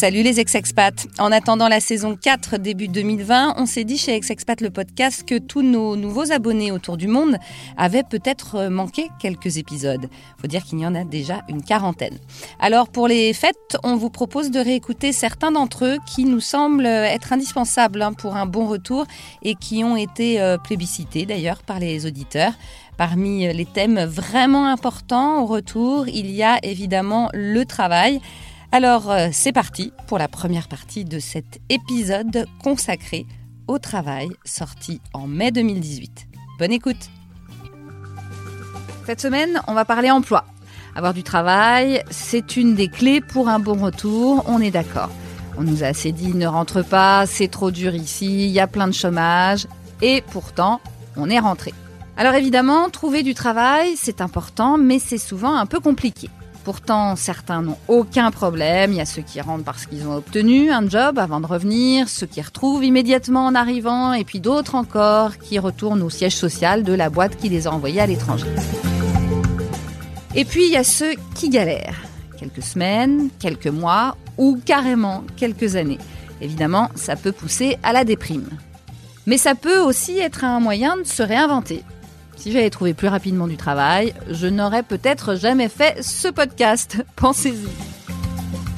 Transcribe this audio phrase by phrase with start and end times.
[0.00, 1.08] Salut les ex-expats.
[1.18, 5.36] En attendant la saison 4 début 2020, on s'est dit chez Ex-Expat le podcast que
[5.36, 7.36] tous nos nouveaux abonnés autour du monde
[7.76, 10.08] avaient peut-être manqué quelques épisodes.
[10.40, 12.16] Faut dire qu'il y en a déjà une quarantaine.
[12.60, 16.86] Alors pour les fêtes, on vous propose de réécouter certains d'entre eux qui nous semblent
[16.86, 19.04] être indispensables hein, pour un bon retour
[19.42, 22.54] et qui ont été euh, plébiscités d'ailleurs par les auditeurs.
[22.96, 28.20] Parmi les thèmes vraiment importants au retour, il y a évidemment le travail.
[28.72, 33.26] Alors euh, c'est parti pour la première partie de cet épisode consacré
[33.66, 36.28] au travail sorti en mai 2018.
[36.60, 37.10] Bonne écoute
[39.06, 40.44] Cette semaine, on va parler emploi.
[40.94, 45.10] Avoir du travail, c'est une des clés pour un bon retour, on est d'accord.
[45.58, 48.68] On nous a assez dit ne rentre pas, c'est trop dur ici, il y a
[48.68, 49.66] plein de chômage,
[50.00, 50.80] et pourtant,
[51.16, 51.74] on est rentré.
[52.16, 56.30] Alors évidemment, trouver du travail, c'est important, mais c'est souvent un peu compliqué.
[56.70, 58.92] Pourtant, certains n'ont aucun problème.
[58.92, 62.08] Il y a ceux qui rentrent parce qu'ils ont obtenu un job avant de revenir,
[62.08, 66.84] ceux qui retrouvent immédiatement en arrivant, et puis d'autres encore qui retournent au siège social
[66.84, 68.46] de la boîte qui les a envoyés à l'étranger.
[70.36, 72.02] Et puis, il y a ceux qui galèrent.
[72.38, 75.98] Quelques semaines, quelques mois ou carrément quelques années.
[76.40, 78.48] Évidemment, ça peut pousser à la déprime.
[79.26, 81.82] Mais ça peut aussi être un moyen de se réinventer.
[82.40, 86.96] Si j'avais trouvé plus rapidement du travail, je n'aurais peut-être jamais fait ce podcast.
[87.16, 87.68] Pensez-y.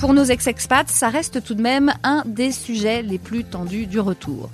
[0.00, 4.00] Pour nos ex-expats, ça reste tout de même un des sujets les plus tendus du
[4.00, 4.50] retour.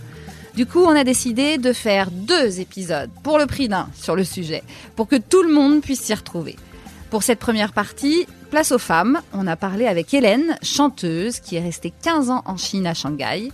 [0.56, 4.25] Du coup, on a décidé de faire deux épisodes pour le prix d'un sur le
[4.25, 4.62] sujet,
[4.95, 6.56] pour que tout le monde puisse s'y retrouver.
[7.09, 11.62] Pour cette première partie, place aux femmes, on a parlé avec Hélène, chanteuse, qui est
[11.62, 13.50] restée 15 ans en Chine à Shanghai,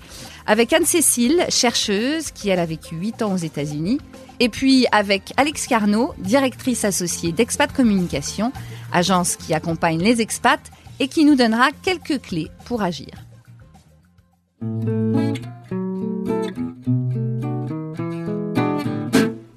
[0.49, 4.01] avec Anne-Cécile, chercheuse, qui elle a vécu 8 ans aux États-Unis,
[4.41, 8.53] et puis avec Alex Carnot, directrice associée d'Expat Communication,
[8.93, 13.11] agence qui accompagne les expats et qui nous donnera quelques clés pour agir.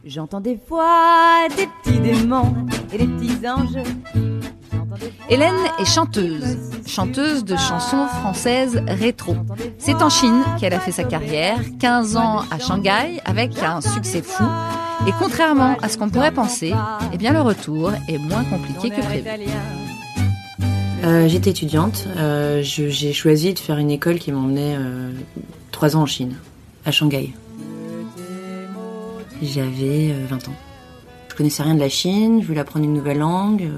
[0.06, 2.56] J'entends des voix, des petits démons
[2.92, 4.37] et des petits anges.
[5.30, 9.36] Hélène est chanteuse, chanteuse de chansons françaises rétro.
[9.78, 14.22] C'est en Chine qu'elle a fait sa carrière, 15 ans à Shanghai avec un succès
[14.22, 14.46] fou.
[15.06, 16.74] Et contrairement à ce qu'on pourrait penser,
[17.12, 19.28] eh bien le retour est moins compliqué que prévu.
[21.04, 25.12] Euh, J'étais étudiante, euh, j'ai choisi de faire une école qui m'emmenait euh,
[25.72, 26.36] trois ans en Chine,
[26.86, 27.34] à Shanghai.
[29.42, 30.56] J'avais 20 ans.
[31.28, 33.70] Je connaissais rien de la Chine, je voulais apprendre une nouvelle langue.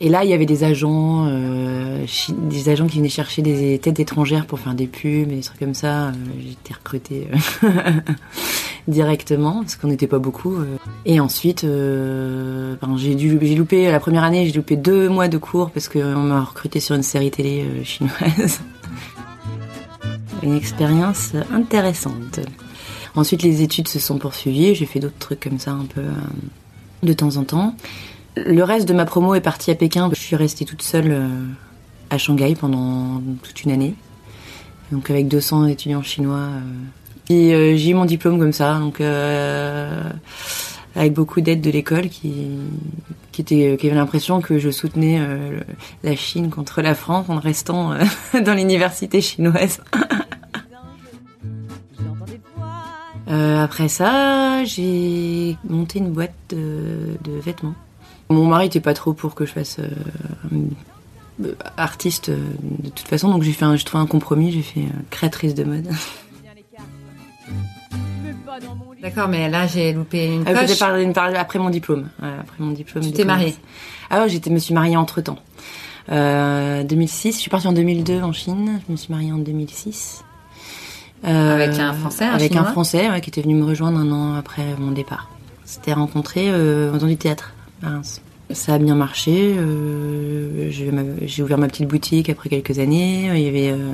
[0.00, 3.98] Et là, il y avait des agents, euh, des agents qui venaient chercher des têtes
[3.98, 6.08] étrangères pour faire des pubs et des trucs comme ça.
[6.08, 7.26] Euh, J'étais recrutée
[7.64, 7.68] euh,
[8.88, 10.56] directement parce qu'on n'était pas beaucoup.
[11.04, 15.38] Et ensuite, ben, j'ai dû, j'ai loupé la première année, j'ai loupé deux mois de
[15.38, 18.60] cours parce qu'on m'a recruté sur une série télé chinoise.
[20.44, 22.38] une expérience intéressante.
[23.16, 24.76] Ensuite, les études se sont poursuivies.
[24.76, 26.04] J'ai fait d'autres trucs comme ça un peu
[27.02, 27.74] de temps en temps.
[28.46, 30.08] Le reste de ma promo est parti à Pékin.
[30.12, 31.28] Je suis restée toute seule euh,
[32.10, 33.94] à Shanghai pendant toute une année.
[34.92, 36.48] Donc avec 200 étudiants chinois.
[37.28, 40.02] Et euh, j'ai eu mon diplôme comme ça, donc euh,
[40.94, 42.32] avec beaucoup d'aide de l'école qui,
[43.32, 45.20] qui, était, qui avait l'impression que je soutenais
[46.02, 47.92] la Chine contre la France en restant
[48.44, 49.82] dans l'université chinoise.
[53.26, 57.74] après ça, j'ai monté une boîte de vêtements.
[58.30, 63.30] Mon mari était pas trop pour que je fasse euh, artiste euh, de toute façon,
[63.30, 65.88] donc j'ai fait, j'ai trouvé un compromis, j'ai fait euh, créatrice de mode.
[69.00, 70.82] D'accord, mais là j'ai loupé une ah, coche.
[70.82, 72.08] Après mon diplôme.
[72.20, 73.04] après mon diplôme.
[73.04, 73.54] Tu t'es mariée
[74.10, 75.38] Ah ouais, j'étais, me suis mariée entre temps.
[76.10, 78.80] Euh, 2006, je suis partie en 2002 en Chine.
[78.86, 80.24] Je me suis mariée en 2006.
[81.24, 84.10] Euh, avec un Français, un Avec un Français ouais, qui était venu me rejoindre un
[84.12, 85.28] an après mon départ.
[85.64, 87.52] C'était rencontré euh, dans du théâtre.
[88.50, 89.54] Ça a bien marché.
[89.58, 93.30] Euh, j'ai ouvert ma petite boutique après quelques années.
[93.34, 93.92] Il y avait euh,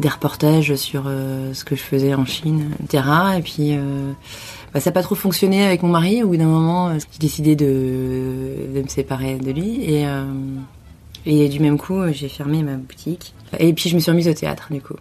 [0.00, 3.04] des reportages sur euh, ce que je faisais en Chine, etc.
[3.38, 3.76] Et puis
[4.72, 6.22] bah, ça n'a pas trop fonctionné avec mon mari.
[6.22, 9.84] Au bout d'un moment, j'ai décidé de, me séparer de lui.
[11.26, 13.34] Et du même coup, j'ai fermé ma boutique.
[13.58, 14.96] Et puis je me suis remise au théâtre du coup.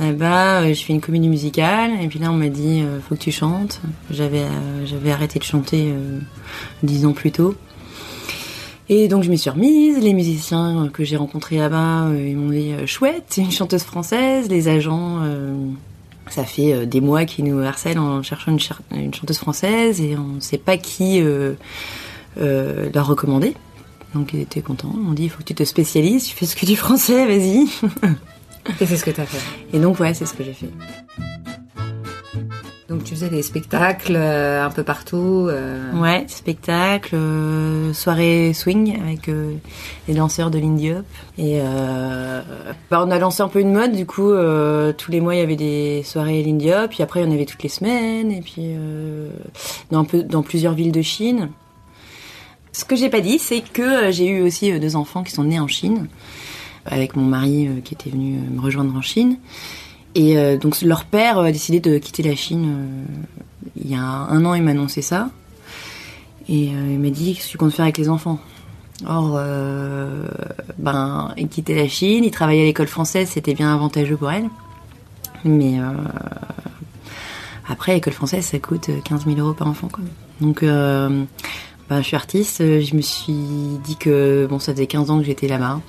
[0.00, 3.00] Eh ben, euh, je fais une comédie musicale et puis là on m'a dit euh,
[3.00, 3.80] faut que tu chantes.
[4.10, 5.92] J'avais euh, j'avais arrêté de chanter
[6.82, 7.54] dix ans plus tôt.
[8.88, 9.98] Et donc je me suis remise.
[9.98, 14.48] Les musiciens que j'ai rencontrés là-bas, ils m'ont dit chouette, c'est une chanteuse française.
[14.48, 15.20] Les agents,
[16.28, 18.56] ça fait des mois qu'ils nous harcèlent en cherchant
[18.90, 21.22] une, chanteuse française et on ne sait pas qui
[22.36, 23.54] leur recommander.
[24.14, 24.92] Donc ils étaient contents.
[24.94, 27.24] Ils m'ont dit il faut que tu te spécialises, tu fais ce que du français,
[27.26, 27.68] vas-y.
[28.80, 29.76] Et c'est ce que tu as fait.
[29.76, 30.70] Et donc ouais, c'est ce que j'ai fait.
[32.88, 35.46] Donc tu faisais des spectacles euh, un peu partout.
[35.48, 39.54] euh, Ouais, spectacle, euh, soirée swing avec euh,
[40.08, 41.06] les danseurs de l'Indie Hop.
[41.38, 41.60] Et
[42.90, 44.30] bah, on a lancé un peu une mode, du coup,
[44.98, 47.32] tous les mois il y avait des soirées l'Indie Hop, puis après il y en
[47.32, 48.74] avait toutes les semaines, et puis
[49.90, 51.48] dans, un peu, dans plusieurs villes de Chine.
[52.72, 55.60] Ce que j'ai pas dit, c'est que j'ai eu aussi deux enfants qui sont nés
[55.60, 56.08] en Chine,
[56.86, 59.36] avec mon mari euh, qui était venu euh, me rejoindre en Chine.
[60.14, 63.06] Et euh, donc leur père a décidé de quitter la Chine
[63.76, 65.30] il y a un an, il m'a annoncé ça.
[66.48, 68.40] Et il m'a dit qu'est-ce que tu comptes faire avec les enfants?
[69.06, 69.40] Or,
[70.78, 74.48] ben, il quittait la Chine, il travaillait à l'école française, c'était bien avantageux pour elle.
[75.44, 75.78] Mais
[77.68, 79.88] après, l'école française, ça coûte 15 000 euros par enfant.
[79.88, 80.02] Quoi.
[80.40, 81.26] Donc, ben,
[81.90, 85.46] je suis artiste, je me suis dit que bon, ça faisait 15 ans que j'étais
[85.46, 85.80] là-bas,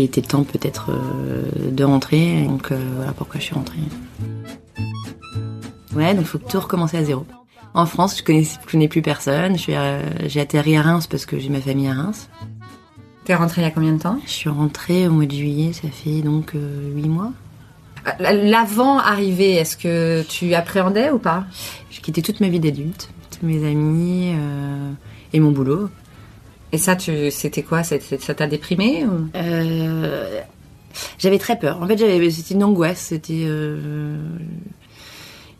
[0.00, 3.78] qu'il était temps peut-être euh, de rentrer, donc euh, voilà pourquoi je suis rentrée.
[5.94, 7.26] Ouais, donc il faut tout recommencer à zéro.
[7.74, 9.56] En France, je connais, je connais plus personne.
[9.56, 12.28] Je suis, euh, j'ai atterri à Reims parce que j'ai ma famille à Reims.
[13.24, 14.18] T'es rentrée il y a combien de temps?
[14.24, 17.32] Je suis rentrée au mois de juillet, ça fait donc euh, huit mois.
[18.18, 21.44] L'avant arrivé, est-ce que tu appréhendais ou pas?
[21.90, 24.90] J'ai quitté toute ma vie d'adulte, tous mes amis euh,
[25.32, 25.90] et mon boulot.
[26.72, 27.82] Et ça, tu, c'était quoi?
[27.82, 29.28] Ça t'a déprimé ou...
[29.34, 30.40] Euh,
[31.18, 31.82] j'avais très peur.
[31.82, 31.98] En fait,
[32.30, 32.98] c'était une angoisse.
[33.00, 34.16] C'était euh,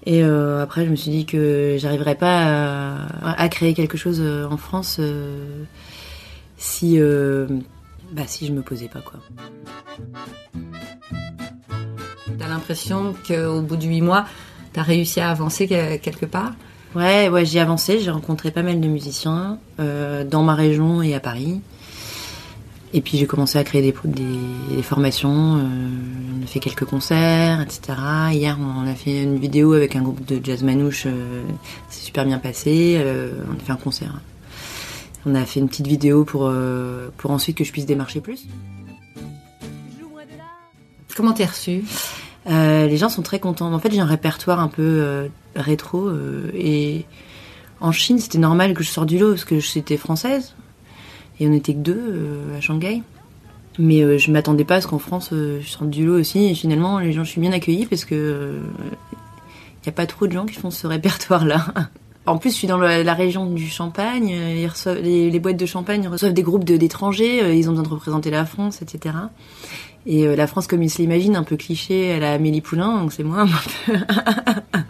[0.06, 4.20] et euh, après, je me suis dit que j'arriverais pas à, à créer quelque chose
[4.22, 5.00] en France
[6.56, 6.98] si
[8.12, 9.20] bah si je me posais pas quoi.
[12.38, 14.26] T'as l'impression qu'au bout de huit mois,
[14.72, 16.52] t'as réussi à avancer que- quelque part?
[16.94, 18.00] Ouais, ouais, j'ai avancé.
[18.00, 21.60] J'ai rencontré pas mal de musiciens euh, dans ma région et à Paris.
[22.92, 25.58] Et puis j'ai commencé à créer des, des, des formations.
[25.58, 25.60] euh,
[26.40, 27.96] on a fait quelques concerts, etc.
[28.32, 31.04] Hier, on a fait une vidéo avec un groupe de jazz manouche.
[31.06, 31.42] euh,
[31.88, 33.00] c'est super bien passé.
[33.48, 34.20] on a fait un concert.
[35.26, 36.50] On a fait une petite vidéo pour
[37.18, 38.46] pour ensuite que je puisse démarcher plus.
[41.16, 41.84] Comment t'es reçue?
[42.48, 43.72] Euh, les gens sont très contents.
[43.72, 47.04] En fait, j'ai un répertoire un peu euh, rétro euh, et
[47.80, 50.54] en Chine, c'était normal que je sorte du lot parce que j'étais française
[51.38, 53.02] et on était que deux euh, à Shanghai.
[53.78, 56.44] Mais euh, je m'attendais pas à ce qu'en France, je sorte du lot aussi.
[56.44, 58.58] Et finalement, les gens, je suis bien accueillie parce que
[59.82, 61.66] il y a pas trop de gens qui font ce répertoire-là.
[62.26, 64.36] En plus, je suis dans la, la région du Champagne.
[65.02, 67.56] les, boîtes de champagne reçoivent des groupes d'étrangers.
[67.58, 69.16] ils ont besoin de représenter la France, etc.
[70.06, 73.12] Et la France, comme ils se l'imaginent, un peu cliché, elle a Amélie Poulain, donc
[73.14, 73.46] c'est moi.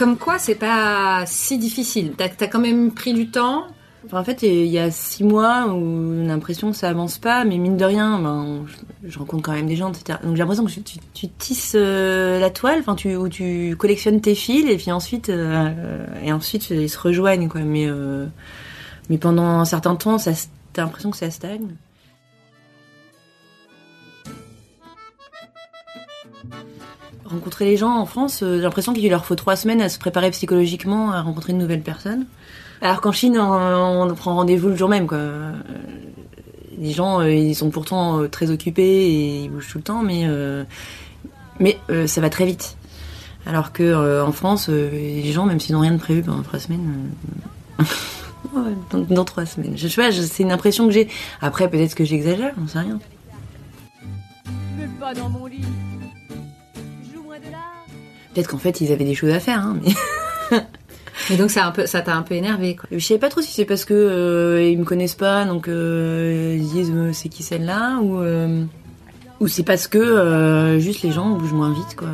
[0.00, 2.14] Comme quoi, c'est pas si difficile.
[2.16, 3.66] T'as as quand même pris du temps.
[4.12, 7.76] En fait, il y a six mois où l'impression que ça avance pas, mais mine
[7.76, 8.64] de rien, ben,
[9.04, 10.18] je, rencontre quand même des gens, etc.
[10.24, 14.34] Donc j'ai l'impression que tu, tisses euh, la toile, enfin, tu, ou tu collectionnes tes
[14.34, 17.60] fils, et puis ensuite, euh, et ensuite ils se rejoignent, quoi.
[17.60, 18.24] Mais, euh,
[19.10, 21.76] mais pendant un certain temps, t'as l'impression que ça stagne.
[27.24, 29.98] Rencontrer les gens en France, euh, j'ai l'impression qu'il leur faut trois semaines à se
[29.98, 32.26] préparer psychologiquement à rencontrer une nouvelle personne.
[32.82, 35.18] Alors qu'en Chine, on, prend rendez-vous le jour même, quoi.
[35.18, 35.52] Euh,
[36.78, 40.26] Les gens, euh, ils sont pourtant très occupés et ils bougent tout le temps, mais
[41.58, 42.76] mais ça va très vite.
[43.46, 46.58] Alors que euh, en France, les gens, même s'ils n'ont rien de prévu pendant trois
[46.58, 47.10] semaines,
[48.92, 49.76] dans, trois semaines.
[49.76, 51.08] Je, sais pas, c'est une impression que j'ai.
[51.40, 52.98] Après, peut-être que j'exagère, on sait rien.
[54.98, 55.64] Pas dans mon lit.
[58.34, 59.92] Peut-être qu'en fait, ils avaient des choses à faire, hein, mais.
[61.30, 62.88] Et donc ça a un peu, ça t'a un peu énervé, quoi.
[62.90, 66.56] Je savais pas trop si c'est parce que euh, ils me connaissent pas, donc euh,
[66.58, 68.64] ils disent euh, c'est qui celle-là, ou euh,
[69.38, 72.08] ou c'est parce que euh, juste les gens bougent moins vite, quoi.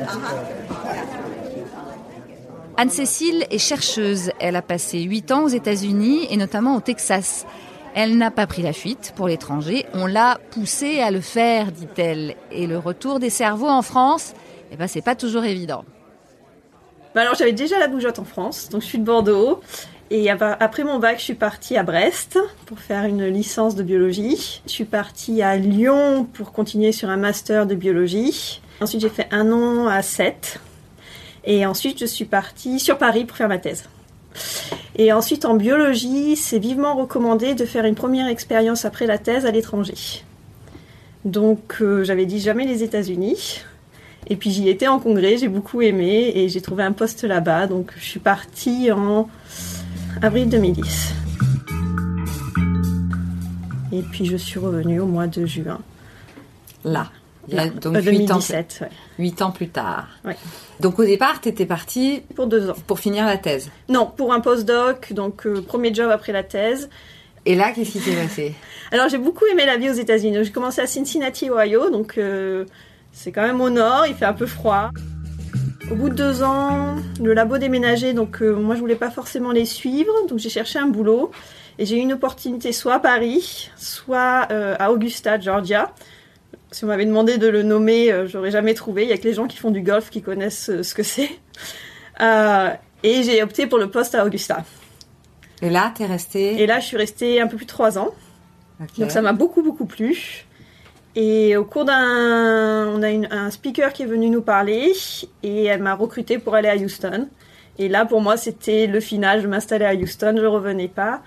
[0.00, 1.37] en
[2.80, 4.30] Anne-Cécile est chercheuse.
[4.38, 7.44] Elle a passé 8 ans aux États-Unis et notamment au Texas.
[7.96, 9.84] Elle n'a pas pris la fuite pour l'étranger.
[9.94, 12.36] On l'a poussée à le faire, dit-elle.
[12.52, 14.32] Et le retour des cerveaux en France,
[14.70, 15.84] eh ben, c'est pas toujours évident.
[17.16, 19.60] Bah alors j'avais déjà la bougeotte en France, donc je suis de Bordeaux.
[20.12, 24.62] Et après mon bac, je suis partie à Brest pour faire une licence de biologie.
[24.66, 28.62] Je suis partie à Lyon pour continuer sur un master de biologie.
[28.80, 30.60] Ensuite, j'ai fait un an à Sète.
[31.44, 33.84] Et ensuite, je suis partie sur Paris pour faire ma thèse.
[34.96, 39.46] Et ensuite, en biologie, c'est vivement recommandé de faire une première expérience après la thèse
[39.46, 40.24] à l'étranger.
[41.24, 43.62] Donc, euh, j'avais dit jamais les États-Unis.
[44.26, 47.66] Et puis, j'y étais en congrès, j'ai beaucoup aimé et j'ai trouvé un poste là-bas.
[47.66, 49.28] Donc, je suis partie en
[50.20, 51.14] avril 2010.
[53.92, 55.80] Et puis, je suis revenue au mois de juin.
[56.84, 57.10] Là.
[57.48, 57.70] Il y a Là.
[57.70, 58.88] donc Euh, 8 ans, 2017, ouais.
[59.18, 60.08] huit ans plus tard.
[60.24, 60.36] Ouais.
[60.80, 62.74] Donc au départ, tu étais partie Pour deux ans.
[62.86, 63.70] pour finir la thèse.
[63.88, 66.88] Non, pour un postdoc, donc euh, premier job après la thèse.
[67.46, 68.54] Et là, qu'est-ce qui s'est passé?
[68.92, 70.38] Alors j'ai beaucoup aimé la vie aux États-Unis.
[70.42, 72.64] J'ai commencé à Cincinnati, Ohio, donc euh,
[73.12, 74.90] c'est quand même au nord, il fait un peu froid.
[75.90, 79.52] Au bout de deux ans, le labo déménageait, donc euh, moi je voulais pas forcément
[79.52, 81.30] les suivre, donc j'ai cherché un boulot
[81.78, 85.92] et j'ai eu une opportunité soit à Paris, soit euh, à Augusta, Georgia.
[86.70, 89.04] Si on m'avait demandé de le nommer, euh, j'aurais jamais trouvé.
[89.04, 91.02] Il y a que les gens qui font du golf qui connaissent euh, ce que
[91.02, 91.30] c'est.
[92.20, 92.70] Euh,
[93.04, 94.64] et j'ai opté pour le poste à Augusta.
[95.62, 96.60] Et là, t'es restée.
[96.60, 98.10] Et là, je suis restée un peu plus de trois ans.
[98.98, 100.44] Donc ça m'a beaucoup beaucoup plu.
[101.14, 104.92] Et au cours d'un, on a une- un speaker qui est venu nous parler
[105.44, 107.28] et elle m'a recruté pour aller à Houston.
[107.78, 111.22] Et là pour moi c'était le final, je m'installais à Houston, je revenais pas.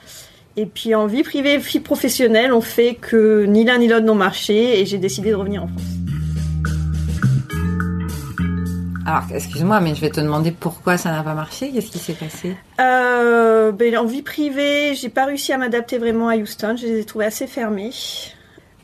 [0.58, 4.15] Et puis en vie privée, vie professionnelle, on fait que ni l'un ni l'autre n'ont
[4.15, 5.81] marché et j'ai décidé de revenir en France.
[9.05, 11.72] Alors, excuse-moi, mais je vais te demander pourquoi ça n'a pas marché.
[11.72, 12.55] Qu'est-ce qui s'est passé?
[12.79, 16.75] Euh, ben, en vie privée, j'ai pas réussi à m'adapter vraiment à Houston.
[16.77, 17.91] Je les ai trouvés assez fermés.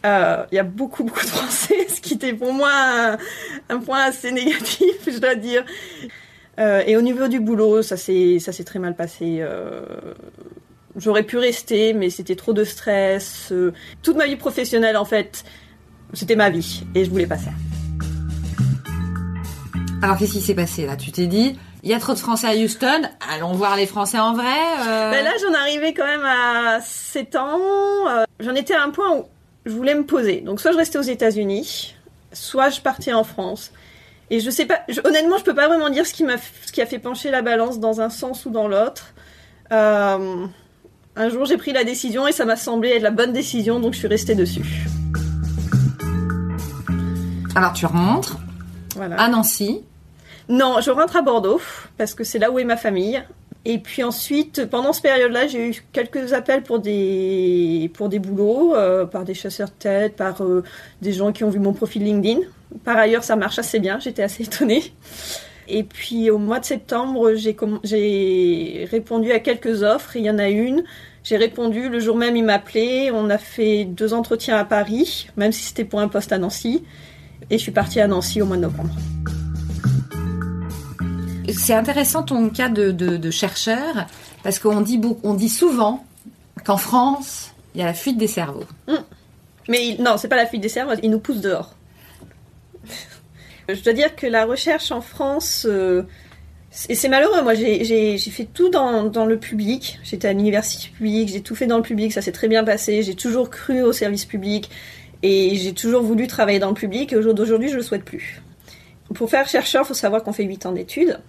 [0.06, 3.18] Euh, Il y a beaucoup, beaucoup de Français, ce qui était pour moi un,
[3.70, 5.64] un point assez négatif, je dois dire.
[6.60, 9.44] Euh, et au niveau du boulot, ça s'est très mal passé.
[10.98, 13.50] J'aurais pu rester, mais c'était trop de stress.
[13.52, 15.44] Euh, toute ma vie professionnelle, en fait,
[16.14, 17.52] c'était ma vie, et je voulais pas ça.
[20.02, 20.96] Alors, qu'est-ce qui s'est passé là?
[20.96, 23.02] Tu t'es dit, il y a trop de Français à Houston,
[23.34, 24.46] allons voir les Français en vrai.
[24.88, 25.12] euh?
[25.12, 27.60] Ben là, j'en arrivais quand même à 7 ans.
[28.10, 29.26] Euh, j'en étais à un point où
[29.66, 30.42] je voulais me poser.
[30.42, 31.96] Donc, soit je restais aux États-Unis,
[32.32, 33.72] soit je partais en France.
[34.30, 36.36] Et je sais pas, je- honnêtement, je peux pas vraiment dire ce qui m'a,
[36.66, 39.14] ce qui a fait pencher la balance dans un sens ou dans l'autre.
[39.72, 40.46] Euh,
[41.18, 43.94] un jour, j'ai pris la décision et ça m'a semblé être la bonne décision, donc
[43.94, 44.86] je suis restée dessus.
[47.56, 48.34] Alors, tu remontes
[48.96, 49.20] Voilà.
[49.20, 49.82] à Nancy.
[50.50, 51.60] Non, je rentre à Bordeaux
[51.98, 53.22] parce que c'est là où est ma famille.
[53.66, 58.74] Et puis ensuite, pendant cette période-là, j'ai eu quelques appels pour des pour des boulots,
[58.76, 60.64] euh, par des chasseurs de tête, par euh,
[61.02, 62.40] des gens qui ont vu mon profil LinkedIn.
[62.86, 64.00] Par ailleurs, ça marche assez bien.
[64.00, 64.94] J'étais assez étonnée.
[65.68, 70.16] Et puis au mois de septembre, j'ai répondu à quelques offres.
[70.16, 70.84] Il y en a une.
[71.24, 73.12] J'ai répondu le jour même, il m'appelait.
[73.12, 76.84] On a fait deux entretiens à Paris, même si c'était pour un poste à Nancy.
[77.50, 78.96] Et je suis partie à Nancy au mois de novembre.
[81.50, 84.06] C'est intéressant ton cas de, de, de chercheur,
[84.44, 86.06] parce qu'on dit, beaucoup, on dit souvent
[86.66, 88.66] qu'en France, il y a la fuite des cerveaux.
[89.70, 91.74] Mais il- non, c'est pas la fuite des cerveaux, ils nous poussent dehors.
[93.70, 96.04] Je dois dire que la recherche en France, euh,
[96.72, 97.42] c'est malheureux.
[97.44, 100.00] Moi, j'ai- fait tout dans, le public.
[100.04, 103.04] J'étais à l'université publique, j'ai tout fait dans le public, ça s'est très bien passé.
[103.04, 104.70] J'ai toujours cru au service public
[105.24, 107.12] et j'ai toujours voulu travailler dans le public.
[107.12, 108.42] Et au jour d'aujourd'hui, je le souhaite plus.
[109.14, 111.20] Pour faire chercheur, il faut savoir qu'on fait 8 ans d'études.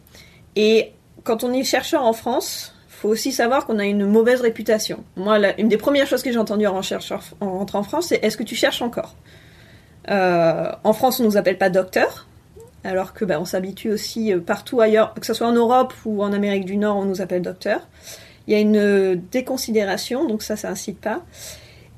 [0.54, 0.92] Et
[1.24, 5.04] quand on est chercheur en France, faut aussi savoir qu'on a une mauvaise réputation.
[5.16, 8.24] Moi, une des premières choses que j'ai entendues en, chercheur, en rentrant en France, c'est
[8.24, 9.14] est-ce que tu cherches encore?
[10.10, 12.26] Euh, En France, on nous appelle pas docteur,
[12.88, 16.22] alors que ben, on s'habitue aussi euh, partout ailleurs, que ce soit en Europe ou
[16.22, 17.86] en Amérique du Nord, on nous appelle docteur.
[18.46, 21.22] Il y a une euh, déconsidération, donc ça, ça incite pas.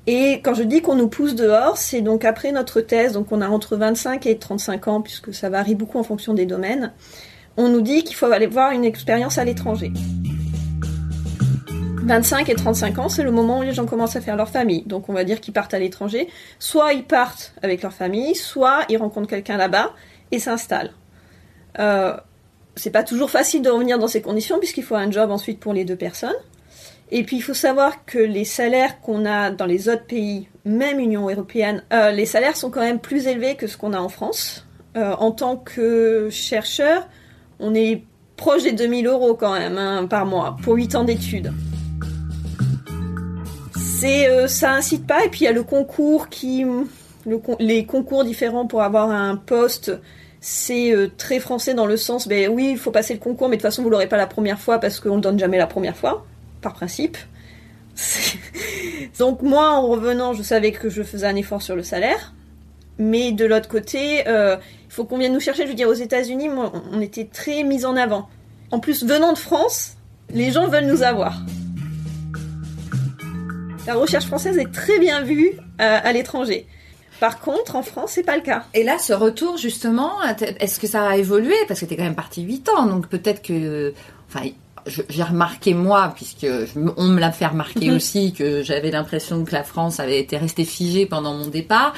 [0.07, 3.41] Et quand je dis qu'on nous pousse dehors, c'est donc après notre thèse, donc on
[3.41, 6.93] a entre 25 et 35 ans, puisque ça varie beaucoup en fonction des domaines,
[7.57, 9.93] on nous dit qu'il faut aller voir une expérience à l'étranger.
[12.03, 14.83] 25 et 35 ans, c'est le moment où les gens commencent à faire leur famille.
[14.83, 16.29] Donc on va dire qu'ils partent à l'étranger.
[16.59, 19.93] Soit ils partent avec leur famille, soit ils rencontrent quelqu'un là-bas
[20.33, 20.93] et s'installent.
[21.79, 22.17] Euh,
[22.77, 25.73] c'est pas toujours facile de revenir dans ces conditions puisqu'il faut un job ensuite pour
[25.73, 26.37] les deux personnes.
[27.13, 31.01] Et puis il faut savoir que les salaires qu'on a dans les autres pays, même
[31.01, 34.09] Union européenne, euh, les salaires sont quand même plus élevés que ce qu'on a en
[34.09, 34.67] France.
[34.97, 37.09] Euh, en tant que chercheur,
[37.59, 38.05] on est
[38.37, 41.53] proche des 2000 euros quand même hein, par mois pour 8 ans d'études.
[43.77, 45.25] C'est, euh, ça incite pas.
[45.25, 46.65] Et puis il y a le concours qui,
[47.59, 49.93] les concours différents pour avoir un poste,
[50.41, 53.57] c'est euh, très français dans le sens, ben oui, il faut passer le concours, mais
[53.57, 55.67] de toute façon vous l'aurez pas la première fois parce qu'on le donne jamais la
[55.67, 56.25] première fois,
[56.63, 57.19] par principe.
[59.19, 62.35] Donc moi, en revenant, je savais que je faisais un effort sur le salaire.
[62.99, 65.65] Mais de l'autre côté, euh, il faut qu'on vienne nous chercher.
[65.65, 66.51] Je veux dire, aux États-Unis,
[66.93, 68.29] on était très mis en avant.
[68.71, 69.97] En plus, venant de France,
[70.33, 71.43] les gens veulent nous avoir.
[73.87, 76.67] La recherche française est très bien vue euh, à l'étranger.
[77.21, 78.65] Par contre, en France, c'est pas le cas.
[78.75, 80.13] Et là, ce retour, justement,
[80.59, 81.55] est-ce que ça a évolué?
[81.69, 83.93] Parce que t'es quand même parti 8 ans, donc peut-être que...
[84.29, 84.47] Enfin,
[84.87, 87.97] j'ai remarqué moi, puisque je- on me l'a fait remarquer Mhm.
[87.97, 91.93] aussi, que j'avais l'impression que la France avait été restée figée pendant mon départ,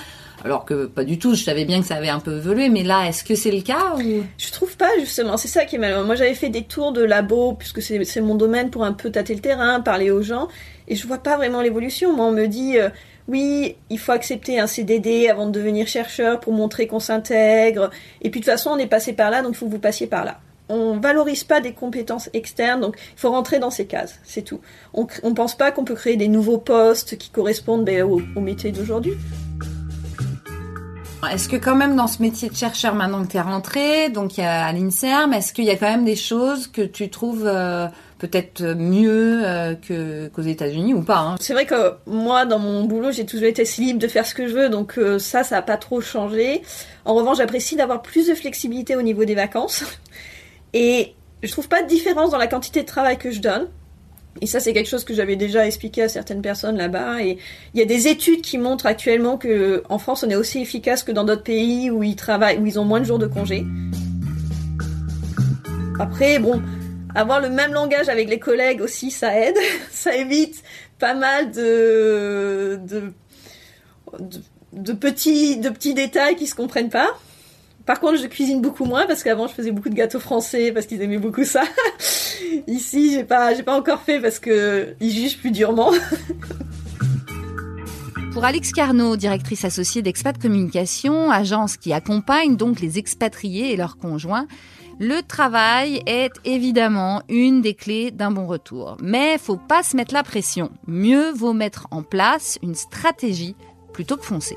[0.45, 2.83] alors que pas du tout, je savais bien que ça avait un peu évolué, mais
[2.83, 4.25] là, est-ce que c'est le cas ou...
[4.37, 6.05] Je trouve pas justement, c'est ça qui est malheureux.
[6.05, 9.11] Moi j'avais fait des tours de labo, puisque c'est c'est mon domaine pour un peu
[9.13, 10.49] tâter le terrain, parler aux gens,
[10.89, 12.13] et je vois pas vraiment l'évolution.
[12.17, 12.89] Moi on me dit, euh,
[13.33, 18.31] oui, il faut accepter un CDD avant de devenir chercheur pour montrer qu'on s'intègre, et
[18.31, 20.07] puis de toute façon on est passé par là, donc il faut que vous passiez
[20.07, 20.39] par là.
[20.69, 24.61] On valorise pas des compétences externes, donc il faut rentrer dans ces cases, c'est tout.
[24.93, 28.71] On, on pense pas qu'on peut créer des nouveaux postes qui correspondent ben, au, métier
[28.71, 29.15] d'aujourd'hui.
[31.33, 34.39] Est-ce que quand même dans ce métier de chercheur, maintenant que tu es rentré, donc
[34.39, 37.87] à l'INSERM, est-ce qu'il y a quand même des choses que tu trouves euh,
[38.23, 42.85] peut-être mieux euh, que, qu'aux États-Unis ou pas hein C'est vrai que moi, dans mon
[42.85, 45.43] boulot, j'ai toujours été assez libre de faire ce que je veux, donc euh, ça,
[45.43, 46.63] ça n'a pas trop changé.
[47.05, 49.83] En revanche, j'apprécie d'avoir plus de flexibilité au niveau des vacances.
[50.73, 53.67] Et je trouve pas de différence dans la quantité de travail que je donne.
[54.41, 57.25] Et ça, c'est quelque chose que j'avais déjà expliqué à certaines personnes là-bas.
[57.25, 57.39] Et
[57.75, 61.03] il y a des études qui montrent actuellement que en France, on est aussi efficace
[61.03, 63.67] que dans d'autres pays où ils travaillent, où ils ont moins de jours de congé.
[65.99, 66.63] Après, bon,
[67.15, 69.57] avoir le même langage avec les collègues aussi, ça aide.
[69.91, 70.63] ça évite
[70.99, 72.79] pas mal de,
[74.73, 77.09] de, petits, de petits détails qui se comprennent pas.
[77.87, 80.87] Par contre, je cuisine beaucoup moins parce qu'avant je faisais beaucoup de gâteaux français parce
[80.87, 81.65] qu'ils aimaient beaucoup ça.
[82.69, 85.91] Ici, j'ai pas, pas encore fait parce que ils jugent plus durement.
[88.33, 93.99] Pour Alix Carnot, directrice associée d'Expat Communication, agence qui accompagne donc les expatriés et leurs
[93.99, 94.47] conjoints,
[94.99, 98.97] le travail est évidemment une des clés d'un bon retour.
[99.01, 100.71] Mais faut pas se mettre la pression.
[100.87, 103.57] Mieux vaut mettre en place une stratégie
[103.93, 104.57] plutôt que foncer.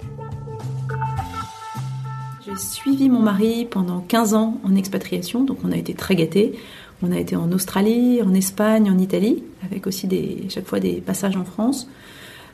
[2.46, 6.54] J'ai suivi mon mari pendant 15 ans en expatriation, donc on a été très gâtés.
[7.02, 10.08] On a été en Australie, en Espagne, en Italie, avec aussi
[10.50, 11.90] chaque fois des passages en France.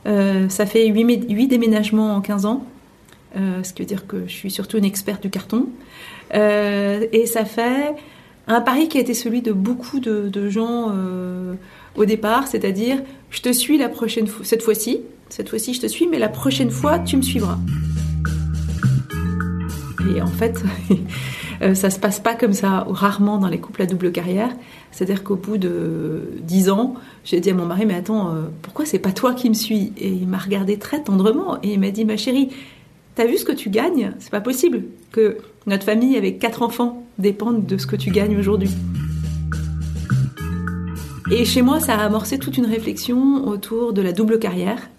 [0.06, 2.66] Euh, ça fait 8, 8 déménagements en 15 ans,
[3.36, 5.66] euh, ce qui veut dire que je suis surtout une experte du carton.
[6.34, 7.94] Euh, et ça fait
[8.46, 11.54] un pari qui a été celui de beaucoup de, gens euh,
[11.96, 12.98] au départ, c'est-à-dire
[13.30, 16.28] je te suis la prochaine fois, cette fois-ci, cette fois-ci je te suis, mais la
[16.28, 17.58] prochaine fois tu me suivras.
[20.14, 20.62] Et en fait,
[21.62, 24.50] euh, ça se passe pas comme ça, rarement dans les couples à double carrière.
[24.90, 28.98] C'est-à-dire qu'au bout de dix ans, j'ai dit à mon mari, mais attends, pourquoi c'est
[28.98, 29.92] pas toi qui me suis?
[29.96, 32.50] Et il m'a regardé très tendrement et il m'a dit, ma chérie,
[33.14, 34.12] t'as vu ce que tu gagnes?
[34.18, 38.36] C'est pas possible que notre famille avec quatre enfants dépende de ce que tu gagnes
[38.36, 38.70] aujourd'hui.
[41.30, 44.90] Et chez moi, ça a amorcé toute une réflexion autour de la double carrière,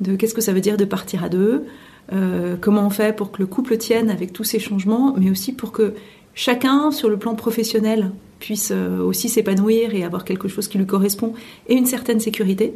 [0.00, 1.66] de qu'est-ce que ça veut dire de partir à deux,
[2.12, 5.52] euh, comment on fait pour que le couple tienne avec tous ces changements, mais aussi
[5.52, 5.94] pour que
[6.34, 10.86] chacun, sur le plan professionnel, puisse euh, aussi s'épanouir et avoir quelque chose qui lui
[10.86, 11.34] correspond
[11.68, 12.74] et une certaine sécurité.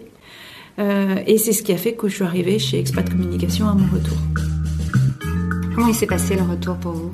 [0.79, 3.75] Euh, et c'est ce qui a fait que je suis arrivée chez Expat Communication à
[3.75, 4.17] mon retour.
[5.75, 7.13] Comment il s'est passé le retour pour vous?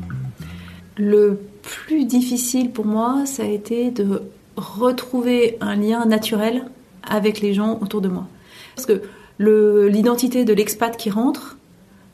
[0.97, 4.23] Le plus difficile pour moi, ça a été de
[4.57, 6.65] retrouver un lien naturel
[7.05, 8.27] avec les gens autour de moi.
[8.75, 9.03] Parce que
[9.39, 11.57] l'identité de l'expat qui rentre,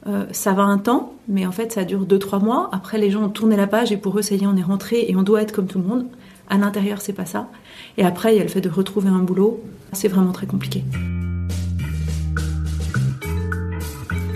[0.07, 2.69] euh, ça va un temps, mais en fait ça dure 2-3 mois.
[2.73, 4.63] Après les gens ont tourné la page et pour eux ça y est, on est
[4.63, 6.07] rentré et on doit être comme tout le monde.
[6.51, 7.49] À l'intérieur c'est pas ça.
[7.97, 9.63] Et après il y a le fait de retrouver un boulot.
[9.93, 10.85] C'est vraiment très compliqué.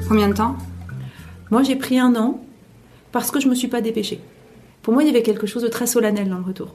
[0.08, 0.56] Combien de temps?
[1.50, 2.40] Moi, j'ai pris un an
[3.12, 4.20] parce que je me suis pas dépêchée.
[4.82, 6.74] Pour moi, il y avait quelque chose de très solennel dans le retour.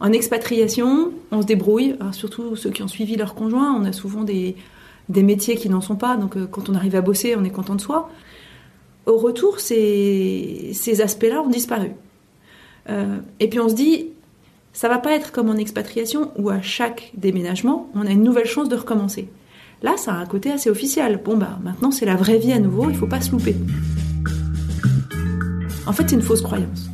[0.00, 3.92] En expatriation, on se débrouille, alors surtout ceux qui ont suivi leur conjoint, on a
[3.92, 4.54] souvent des,
[5.08, 7.50] des métiers qui n'en sont pas, donc euh, quand on arrive à bosser, on est
[7.50, 8.08] content de soi.
[9.06, 11.92] Au retour, ces, ces aspects-là ont disparu.
[12.88, 14.08] Euh, et puis on se dit,
[14.72, 18.46] ça va pas être comme en expatriation où à chaque déménagement, on a une nouvelle
[18.46, 19.28] chance de recommencer.
[19.82, 21.20] Là, ça a un côté assez officiel.
[21.24, 23.56] Bon, bah, maintenant, c'est la vraie vie à nouveau, il faut pas se louper.
[25.86, 26.90] En fait, c'est une fausse croyance.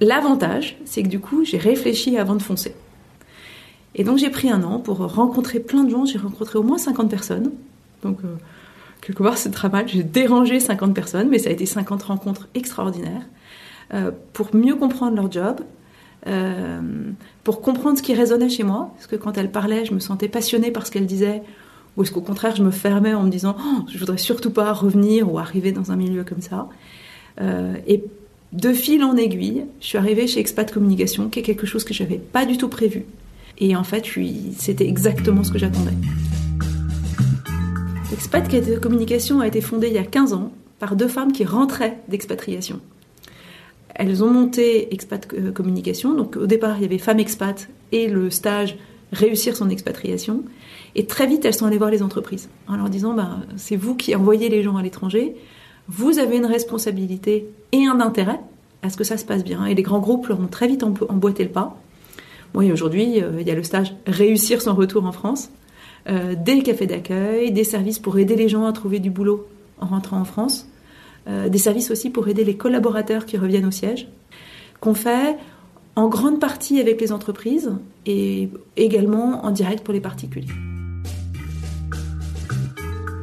[0.00, 2.74] L'avantage, c'est que du coup, j'ai réfléchi avant de foncer.
[3.94, 6.06] Et donc, j'ai pris un an pour rencontrer plein de gens.
[6.06, 7.50] J'ai rencontré au moins 50 personnes.
[8.02, 8.36] Donc, euh,
[9.02, 9.86] quelque part, c'est très mal.
[9.86, 13.26] J'ai dérangé 50 personnes, mais ça a été 50 rencontres extraordinaires
[13.92, 15.60] euh, pour mieux comprendre leur job,
[16.26, 16.80] euh,
[17.44, 18.90] pour comprendre ce qui résonnait chez moi.
[18.94, 21.42] Parce que quand elle parlait, je me sentais passionnée par ce qu'elle disait.
[21.96, 24.72] Ou est-ce qu'au contraire, je me fermais en me disant oh, je voudrais surtout pas
[24.72, 26.68] revenir ou arriver dans un milieu comme ça.
[27.40, 28.04] Euh, et
[28.52, 31.94] de fil en aiguille, je suis arrivée chez Expat Communication, qui est quelque chose que
[31.94, 33.04] j'avais pas du tout prévu.
[33.58, 34.04] Et en fait,
[34.56, 35.92] c'était exactement ce que j'attendais.
[38.12, 41.98] Expat Communication a été fondée il y a 15 ans par deux femmes qui rentraient
[42.08, 42.80] d'expatriation.
[43.94, 46.14] Elles ont monté Expat euh, Communication.
[46.14, 48.76] Donc au départ, il y avait Femmes Expat et le stage
[49.12, 50.44] Réussir son expatriation.
[50.94, 53.94] Et très vite, elles sont allées voir les entreprises en leur disant bah, c'est vous
[53.94, 55.36] qui envoyez les gens à l'étranger,
[55.88, 58.40] vous avez une responsabilité et un intérêt
[58.82, 59.66] à ce que ça se passe bien.
[59.66, 61.76] Et les grands groupes leur ont très vite emboîté le pas.
[62.54, 65.50] Aujourd'hui, euh, il y a le stage Réussir son retour en France,
[66.08, 69.46] euh, des cafés d'accueil, des services pour aider les gens à trouver du boulot
[69.78, 70.66] en rentrant en France.
[71.28, 74.08] Euh, des services aussi pour aider les collaborateurs qui reviennent au siège,
[74.80, 75.36] qu'on fait
[75.94, 77.72] en grande partie avec les entreprises
[78.06, 80.48] et également en direct pour les particuliers.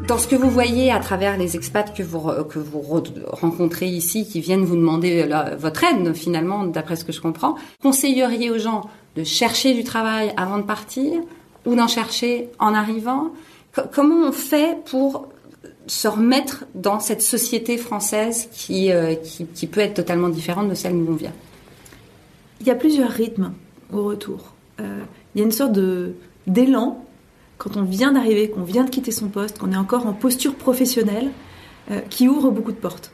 [0.08, 2.82] Dans ce que vous voyez à travers les expats que vous, que vous
[3.28, 8.50] rencontrez ici, qui viennent vous demander votre aide finalement, d'après ce que je comprends, conseilleriez
[8.50, 11.22] aux gens de chercher du travail avant de partir
[11.66, 13.32] ou d'en chercher en arrivant?
[13.92, 15.28] Comment on fait pour
[15.88, 20.94] se remettre dans cette société française euh, qui, qui, peut être totalement différente de celle
[20.94, 21.34] où on vient?
[22.62, 23.52] Il y a plusieurs rythmes
[23.92, 24.54] au retour.
[24.80, 25.00] Euh,
[25.36, 25.78] il y a une sorte
[26.48, 27.04] d'élan
[27.58, 30.56] quand on vient d'arriver, qu'on vient de quitter son poste, qu'on est encore en posture
[30.56, 31.32] professionnelle,
[31.92, 33.12] euh, qui ouvre beaucoup de portes.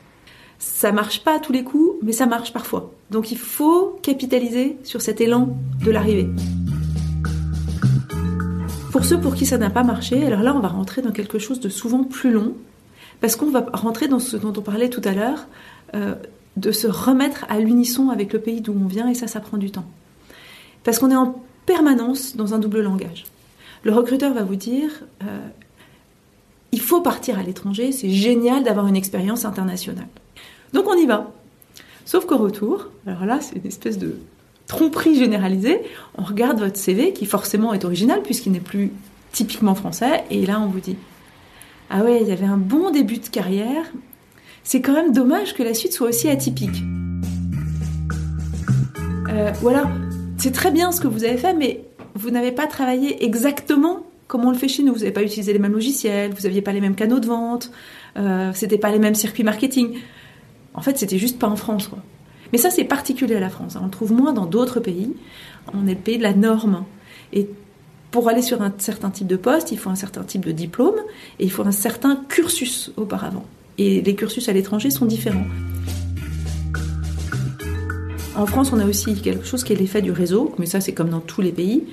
[0.60, 2.92] Ça marche pas à tous les coups, mais ça marche parfois.
[3.12, 6.30] Donc il faut capitaliser sur cet élan de l'arrivée.
[8.92, 11.40] Pour ceux pour qui ça n'a pas marché, alors là, on va rentrer dans quelque
[11.40, 12.54] chose de souvent plus long,
[13.22, 15.48] parce qu'on va rentrer dans ce dont on parlait tout à l'heure,
[15.96, 16.16] euh,
[16.58, 19.58] de se remettre à l'unisson avec le pays d'où on vient, et ça, ça prend
[19.58, 19.86] du temps.
[20.84, 23.26] Parce qu'on est en permanence dans un double langage.
[23.84, 24.90] Le recruteur va vous dire,
[25.24, 25.40] euh,
[26.72, 30.08] il faut partir à l'étranger, c'est génial d'avoir une expérience internationale.
[30.74, 31.32] Donc on y va.
[32.06, 34.18] Sauf qu'au retour, alors là, c'est une espèce de
[34.68, 35.82] tromperie généralisée,
[36.18, 38.92] on regarde votre CV qui forcément est original puisqu'il n'est plus
[39.32, 40.96] typiquement français et là on vous dit
[41.90, 43.86] ah ouais il y avait un bon début de carrière
[44.64, 46.84] c'est quand même dommage que la suite soit aussi atypique
[49.30, 49.88] euh, ou alors
[50.38, 51.84] c'est très bien ce que vous avez fait mais
[52.16, 55.54] vous n'avez pas travaillé exactement comme on le fait chez nous vous n'avez pas utilisé
[55.54, 57.72] les mêmes logiciels vous n'aviez pas les mêmes canaux de vente
[58.18, 60.00] euh, c'était pas les mêmes circuits marketing
[60.74, 61.90] en fait c'était juste pas en France
[62.54, 63.76] mais ça, c'est particulier à la France.
[63.82, 65.12] On le trouve moins dans d'autres pays.
[65.74, 66.86] On est le pays de la norme.
[67.34, 67.50] Et
[68.12, 71.00] pour aller sur un certain type de poste, il faut un certain type de diplôme
[71.40, 73.46] et il faut un certain cursus auparavant.
[73.80, 75.46] Et les cursus à l'étranger sont différents.
[78.36, 80.94] En France, on a aussi quelque chose qui est l'effet du réseau, mais ça c'est
[80.94, 81.84] comme dans tous les pays.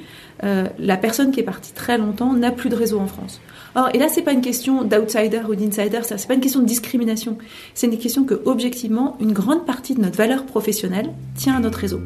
[0.43, 3.41] Euh, la personne qui est partie très longtemps n'a plus de réseau en France.
[3.75, 6.67] Or, et là, c'est pas une question d'outsider ou d'insider, c'est pas une question de
[6.67, 7.37] discrimination.
[7.75, 11.79] C'est une question que, objectivement, une grande partie de notre valeur professionnelle tient à notre
[11.79, 12.01] réseau.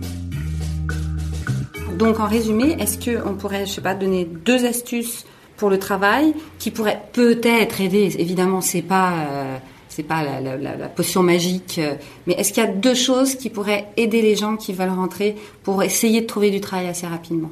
[1.96, 5.24] Donc, en résumé, est-ce qu'on pourrait, je sais pas, donner deux astuces
[5.56, 8.16] pour le travail qui pourraient peut-être aider?
[8.18, 9.12] Évidemment, c'est pas.
[9.12, 9.56] Euh,
[9.94, 11.94] c'est pas la, la, potion magique, euh,
[12.26, 15.37] mais est-ce qu'il y a deux choses qui pourraient aider les gens qui veulent rentrer
[15.62, 17.50] pour essayer de trouver du travail assez rapidement?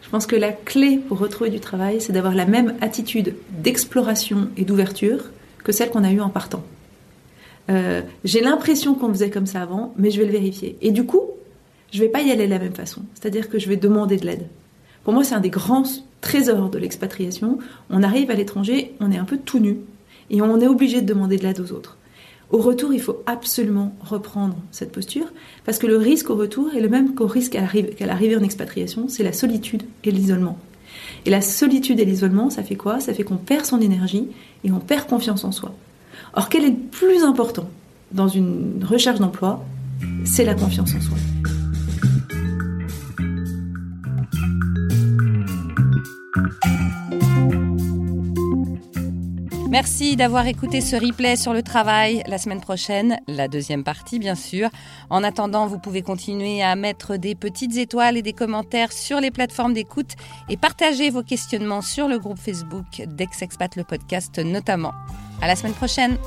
[0.00, 4.48] Je pense que la clé pour retrouver du travail, c'est d'avoir la même attitude d'exploration
[4.56, 5.24] et d'ouverture
[5.62, 6.62] que celle qu'on a eue en partant.
[7.68, 10.78] Euh, j'ai l'impression qu'on faisait comme ça avant, mais je vais le vérifier.
[10.80, 11.22] Et du coup,
[11.92, 13.02] je vais pas y aller de la même façon.
[13.12, 14.46] C'est-à-dire que je vais demander de l'aide.
[15.02, 15.84] Pour moi, c'est un des grands
[16.22, 17.58] trésors de l'expatriation.
[17.90, 19.76] On arrive à l'étranger, on est un peu tout nu,
[20.30, 21.96] et on est obligé de demander de l'aide aux autres.
[22.50, 25.26] Au retour, il faut absolument reprendre cette posture,
[25.64, 29.08] parce que le risque au retour est le même qu'au risque qu'à l'arrivée en expatriation,
[29.08, 30.58] c'est la solitude et l'isolement.
[31.26, 33.00] Et la solitude et l'isolement, ça fait quoi?
[33.00, 34.28] Ça fait qu'on perd son énergie
[34.62, 35.74] et on perd confiance en soi.
[36.34, 37.68] Or, quel est le plus important
[38.12, 39.64] dans une recherche d'emploi?
[40.24, 41.16] C'est la confiance en soi.
[49.74, 54.36] Merci d'avoir écouté ce replay sur le travail la semaine prochaine, la deuxième partie bien
[54.36, 54.68] sûr.
[55.10, 59.32] En attendant, vous pouvez continuer à mettre des petites étoiles et des commentaires sur les
[59.32, 60.12] plateformes d'écoute
[60.48, 64.92] et partager vos questionnements sur le groupe Facebook d'Ex-Expat le podcast notamment.
[65.42, 66.18] À la semaine prochaine.